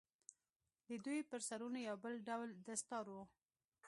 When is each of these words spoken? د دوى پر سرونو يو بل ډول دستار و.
د 0.87 0.89
دوى 1.05 1.21
پر 1.29 1.39
سرونو 1.47 1.79
يو 1.87 1.95
بل 2.03 2.13
ډول 2.27 2.49
دستار 2.67 3.05
و. 3.13 3.15